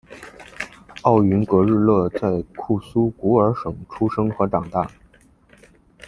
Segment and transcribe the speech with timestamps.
[1.03, 4.89] 奥云格日勒在库苏古尔省出生和长大。